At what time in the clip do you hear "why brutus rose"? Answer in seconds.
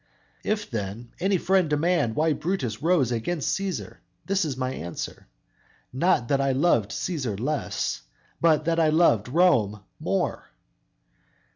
2.15-3.11